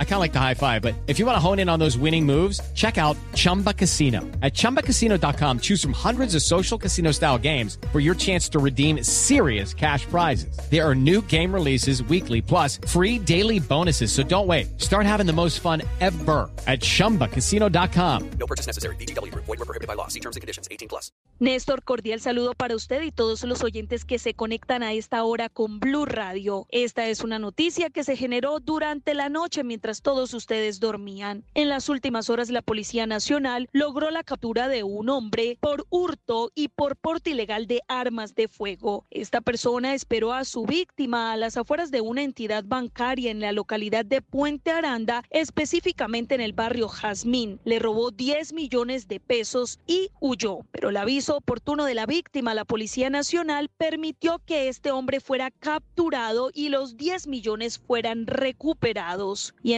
I 0.00 0.04
kind 0.04 0.14
of 0.14 0.20
like 0.20 0.32
the 0.32 0.40
high 0.40 0.54
five, 0.54 0.82
but 0.82 0.96
if 1.06 1.20
you 1.20 1.26
want 1.26 1.36
to 1.36 1.40
hone 1.40 1.60
in 1.60 1.68
on 1.68 1.78
those 1.78 1.96
winning 1.96 2.26
moves, 2.26 2.60
check 2.74 2.98
out 2.98 3.16
Chumba 3.34 3.72
Casino. 3.72 4.22
At 4.42 4.54
ChumbaCasino.com, 4.54 5.60
choose 5.60 5.80
from 5.80 5.92
hundreds 5.92 6.34
of 6.34 6.42
social 6.42 6.76
casino 6.76 7.12
style 7.12 7.38
games 7.38 7.78
for 7.92 8.00
your 8.00 8.16
chance 8.16 8.48
to 8.48 8.58
redeem 8.58 9.04
serious 9.04 9.72
cash 9.72 10.04
prizes. 10.06 10.58
There 10.68 10.84
are 10.84 10.96
new 10.96 11.22
game 11.22 11.54
releases 11.54 12.02
weekly, 12.02 12.42
plus 12.42 12.78
free 12.88 13.20
daily 13.20 13.60
bonuses. 13.60 14.10
So 14.10 14.24
don't 14.24 14.48
wait. 14.48 14.80
Start 14.80 15.06
having 15.06 15.26
the 15.26 15.32
most 15.32 15.60
fun 15.60 15.82
ever 16.00 16.50
at 16.66 16.80
ChumbaCasino.com. 16.80 18.30
No 18.30 18.46
purchase 18.48 18.66
necessary. 18.66 18.96
VGW. 18.96 19.32
Void 19.32 19.46
were 19.46 19.56
prohibited 19.58 19.86
by 19.86 19.94
law. 19.94 20.08
See 20.08 20.20
terms 20.20 20.34
and 20.34 20.40
conditions. 20.40 20.66
18 20.72 20.88
plus. 20.88 21.12
Néstor, 21.40 21.84
cordial 21.84 22.20
saludo 22.20 22.54
para 22.54 22.74
usted 22.74 23.02
y 23.02 23.12
todos 23.12 23.44
los 23.44 23.62
oyentes 23.62 24.04
que 24.04 24.18
se 24.18 24.34
conectan 24.34 24.82
a 24.82 24.92
esta 24.92 25.22
hora 25.22 25.48
con 25.48 25.78
Blu 25.78 26.04
Radio. 26.04 26.66
Esta 26.70 27.06
es 27.06 27.20
una 27.20 27.38
noticia 27.38 27.90
que 27.90 28.02
se 28.02 28.16
generó 28.16 28.58
durante 28.58 29.14
la 29.14 29.28
noche 29.28 29.62
mientras 29.62 29.87
todos 29.96 30.34
ustedes 30.34 30.80
dormían. 30.80 31.44
En 31.54 31.68
las 31.68 31.88
últimas 31.88 32.30
horas, 32.30 32.50
la 32.50 32.62
Policía 32.62 33.06
Nacional 33.06 33.68
logró 33.72 34.10
la 34.10 34.22
captura 34.22 34.68
de 34.68 34.82
un 34.82 35.08
hombre 35.08 35.58
por 35.60 35.86
hurto 35.90 36.52
y 36.54 36.68
por 36.68 36.96
porte 36.96 37.30
ilegal 37.30 37.66
de 37.66 37.80
armas 37.88 38.34
de 38.34 38.48
fuego. 38.48 39.06
Esta 39.10 39.40
persona 39.40 39.94
esperó 39.94 40.32
a 40.32 40.44
su 40.44 40.64
víctima 40.64 41.32
a 41.32 41.36
las 41.36 41.56
afueras 41.56 41.90
de 41.90 42.00
una 42.00 42.22
entidad 42.22 42.64
bancaria 42.64 43.30
en 43.30 43.40
la 43.40 43.52
localidad 43.52 44.04
de 44.04 44.22
Puente 44.22 44.70
Aranda, 44.70 45.24
específicamente 45.30 46.34
en 46.34 46.40
el 46.40 46.52
barrio 46.52 46.88
Jazmín. 46.88 47.60
Le 47.64 47.78
robó 47.78 48.10
10 48.10 48.52
millones 48.52 49.08
de 49.08 49.20
pesos 49.20 49.80
y 49.86 50.10
huyó. 50.20 50.60
Pero 50.70 50.90
el 50.90 50.96
aviso 50.96 51.36
oportuno 51.36 51.84
de 51.84 51.94
la 51.94 52.06
víctima, 52.06 52.54
la 52.54 52.64
Policía 52.64 53.10
Nacional, 53.10 53.70
permitió 53.76 54.40
que 54.44 54.68
este 54.68 54.90
hombre 54.90 55.20
fuera 55.20 55.50
capturado 55.50 56.50
y 56.52 56.68
los 56.68 56.96
10 56.96 57.26
millones 57.26 57.78
fueran 57.78 58.26
recuperados. 58.26 59.54
Y 59.62 59.72
en 59.72 59.77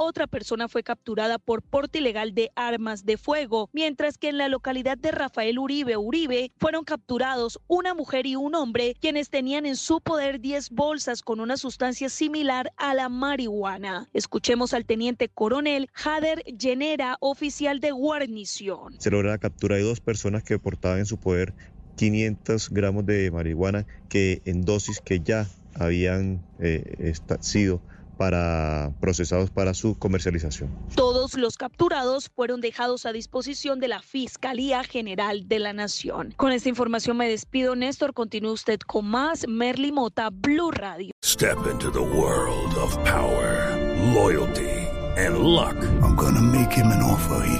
Otra 0.00 0.26
persona 0.26 0.68
fue 0.68 0.82
capturada 0.82 1.38
por 1.38 1.62
porte 1.62 1.98
ilegal 1.98 2.34
de 2.34 2.50
armas 2.56 3.04
de 3.04 3.18
fuego, 3.18 3.68
mientras 3.72 4.16
que 4.16 4.30
en 4.30 4.38
la 4.38 4.48
localidad 4.48 4.96
de 4.96 5.10
Rafael 5.10 5.58
Uribe 5.58 5.96
Uribe 5.96 6.52
fueron 6.58 6.84
capturados 6.84 7.60
una 7.68 7.94
mujer 7.94 8.26
y 8.26 8.34
un 8.34 8.54
hombre 8.54 8.96
quienes 9.00 9.28
tenían 9.28 9.66
en 9.66 9.76
su 9.76 10.00
poder 10.00 10.40
10 10.40 10.70
bolsas 10.70 11.22
con 11.22 11.38
una 11.38 11.56
sustancia 11.56 12.08
similar 12.08 12.72
a 12.76 12.94
la 12.94 13.08
marihuana. 13.08 14.08
Escuchemos 14.14 14.72
al 14.72 14.86
teniente 14.86 15.28
coronel 15.28 15.88
Jader 15.92 16.42
Llenera, 16.44 17.18
oficial 17.20 17.80
de 17.80 17.90
guarnición. 17.90 18.94
Se 18.98 19.10
logra 19.10 19.32
la 19.32 19.38
captura 19.38 19.76
de 19.76 19.82
dos 19.82 20.00
personas 20.00 20.42
que 20.42 20.58
portaban 20.58 21.00
en 21.00 21.06
su 21.06 21.18
poder 21.18 21.52
500 21.96 22.70
gramos 22.70 23.04
de 23.04 23.30
marihuana 23.30 23.86
que 24.08 24.40
en 24.46 24.62
dosis 24.62 25.00
que 25.00 25.20
ya 25.20 25.46
habían 25.74 26.42
eh, 26.58 27.12
sido 27.40 27.82
para 28.20 28.92
procesados 29.00 29.50
para 29.50 29.72
su 29.72 29.98
comercialización. 29.98 30.68
Todos 30.94 31.38
los 31.38 31.56
capturados 31.56 32.28
fueron 32.28 32.60
dejados 32.60 33.06
a 33.06 33.12
disposición 33.14 33.80
de 33.80 33.88
la 33.88 34.02
Fiscalía 34.02 34.84
General 34.84 35.48
de 35.48 35.58
la 35.58 35.72
Nación. 35.72 36.34
Con 36.36 36.52
esta 36.52 36.68
información 36.68 37.16
me 37.16 37.30
despido, 37.30 37.76
Néstor. 37.76 38.12
Continúe 38.12 38.52
usted 38.52 38.78
con 38.80 39.06
más. 39.06 39.48
Merly 39.48 39.90
Mota, 39.90 40.28
Blue 40.28 40.70
Radio. 40.70 41.12
Step 41.24 41.66
into 41.70 41.90
the 41.90 42.02
world 42.02 42.74
of 42.74 42.94
power, 43.04 43.74
loyalty, 44.12 44.68
and 45.16 45.38
luck. 45.38 45.76
I'm 46.02 46.14
gonna 46.14 46.42
make 46.42 46.76
him 46.76 46.88
an 46.88 47.02
offer 47.02 47.42
he 47.46 47.59